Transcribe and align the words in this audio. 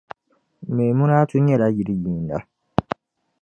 Memunatu 0.75 1.35
nyɛla 1.45 1.67
yili 1.75 1.93
yiinda. 2.01 2.37